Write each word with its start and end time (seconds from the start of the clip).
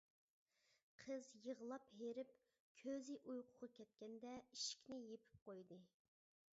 قىز 1.01 1.27
يىغلاپ 1.49 1.85
ھېرىپ، 1.99 2.31
كۆزى 2.81 3.19
ئۇيقۇغا 3.21 3.73
كەتكەندە، 3.79 4.35
ئىشىكنى 4.43 5.03
يېپىپ 5.07 5.49
قويدى. 5.49 5.85